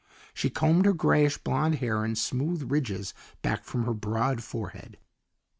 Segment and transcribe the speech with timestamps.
[0.33, 3.13] She combed her grayish blond hair in smooth ridges
[3.43, 4.97] back from her broad forehead.